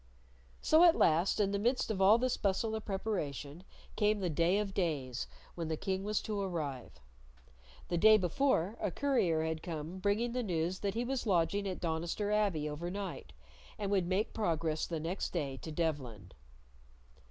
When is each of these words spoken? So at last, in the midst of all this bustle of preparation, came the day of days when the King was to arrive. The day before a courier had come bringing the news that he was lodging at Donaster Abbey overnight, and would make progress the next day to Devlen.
So 0.63 0.83
at 0.83 0.95
last, 0.95 1.39
in 1.39 1.51
the 1.51 1.59
midst 1.59 1.91
of 1.91 2.01
all 2.01 2.17
this 2.17 2.35
bustle 2.35 2.73
of 2.73 2.85
preparation, 2.85 3.63
came 3.95 4.17
the 4.19 4.31
day 4.31 4.57
of 4.57 4.73
days 4.73 5.27
when 5.53 5.67
the 5.67 5.77
King 5.77 6.03
was 6.03 6.23
to 6.23 6.41
arrive. 6.41 6.99
The 7.89 7.99
day 7.99 8.17
before 8.17 8.79
a 8.81 8.89
courier 8.89 9.43
had 9.43 9.61
come 9.61 9.99
bringing 9.99 10.31
the 10.31 10.41
news 10.41 10.79
that 10.79 10.95
he 10.95 11.03
was 11.05 11.27
lodging 11.27 11.67
at 11.67 11.79
Donaster 11.81 12.31
Abbey 12.33 12.67
overnight, 12.67 13.31
and 13.77 13.91
would 13.91 14.07
make 14.07 14.33
progress 14.33 14.87
the 14.87 14.99
next 14.99 15.33
day 15.33 15.57
to 15.57 15.71
Devlen. 15.71 16.31